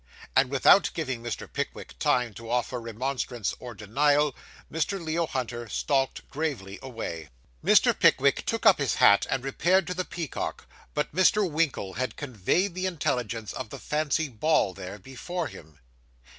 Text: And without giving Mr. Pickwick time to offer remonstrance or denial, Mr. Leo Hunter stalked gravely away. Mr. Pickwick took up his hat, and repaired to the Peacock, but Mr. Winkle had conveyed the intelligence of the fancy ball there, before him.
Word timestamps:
And 0.35 0.49
without 0.49 0.89
giving 0.95 1.21
Mr. 1.21 1.47
Pickwick 1.47 1.93
time 1.99 2.33
to 2.33 2.49
offer 2.49 2.81
remonstrance 2.81 3.53
or 3.59 3.75
denial, 3.75 4.33
Mr. 4.73 4.99
Leo 4.99 5.27
Hunter 5.27 5.69
stalked 5.69 6.27
gravely 6.27 6.79
away. 6.81 7.29
Mr. 7.63 7.93
Pickwick 7.93 8.43
took 8.47 8.65
up 8.65 8.79
his 8.79 8.95
hat, 8.95 9.27
and 9.29 9.43
repaired 9.43 9.85
to 9.85 9.93
the 9.93 10.03
Peacock, 10.03 10.65
but 10.95 11.13
Mr. 11.13 11.47
Winkle 11.47 11.93
had 11.93 12.15
conveyed 12.15 12.73
the 12.73 12.87
intelligence 12.87 13.53
of 13.53 13.69
the 13.69 13.77
fancy 13.77 14.27
ball 14.27 14.73
there, 14.73 14.97
before 14.97 15.45
him. 15.45 15.77